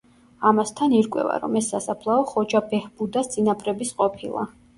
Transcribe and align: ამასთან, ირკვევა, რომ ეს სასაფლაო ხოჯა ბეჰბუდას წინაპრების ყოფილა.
ამასთან, 0.51 0.95
ირკვევა, 0.99 1.35
რომ 1.43 1.57
ეს 1.61 1.67
სასაფლაო 1.73 2.25
ხოჯა 2.33 2.63
ბეჰბუდას 2.73 3.31
წინაპრების 3.37 3.95
ყოფილა. 4.03 4.49